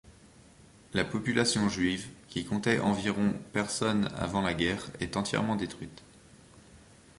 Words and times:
La 0.95 1.05
population 1.05 1.69
juive, 1.69 2.07
qui 2.27 2.43
comptait 2.43 2.79
environ 2.79 3.35
personnes 3.53 4.09
avant 4.17 4.41
la 4.41 4.55
guerre 4.55 4.89
est 4.99 5.15
entièrement 5.15 5.55
détruite. 5.55 6.01